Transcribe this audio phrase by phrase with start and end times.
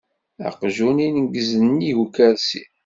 [0.47, 2.63] Aqjun ineggez-nnig ukersi.